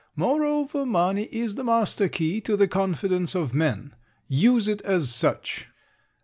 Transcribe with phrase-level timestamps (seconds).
[0.15, 3.93] Moreover, money is the master key to the confidence of men.
[4.27, 5.67] Use it as such.